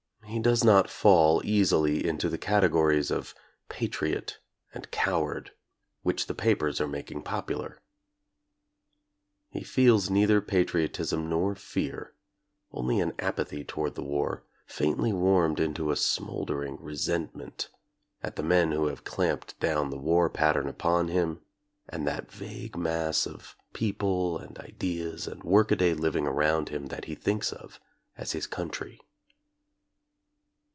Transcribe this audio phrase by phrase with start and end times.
[0.25, 3.35] He does not fall easily into the categories of
[3.67, 4.39] patriot
[4.73, 5.51] and coward
[6.03, 7.81] which the papers are making popular.
[9.49, 12.13] He feels neither patriotism nor fear,
[12.71, 17.67] only an apathy toward the war, faintly warmed into a smoldering resent ment
[18.23, 21.41] at the men who have clamped down the war pattern upon him
[21.89, 27.15] and that vague mass of people and ideas and workaday living around him that he
[27.15, 27.81] thinks of
[28.17, 29.01] as his country.